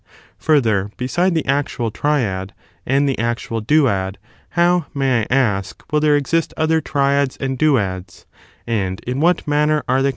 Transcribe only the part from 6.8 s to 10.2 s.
triads and duads, and in what manner are they com CH.